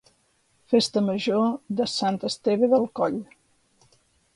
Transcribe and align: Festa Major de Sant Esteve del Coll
Festa 0.73 1.03
Major 1.11 1.45
de 1.81 1.89
Sant 1.99 2.19
Esteve 2.33 2.75
del 2.77 2.93
Coll 3.03 3.23